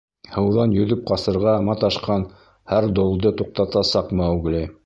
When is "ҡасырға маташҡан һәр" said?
1.11-2.91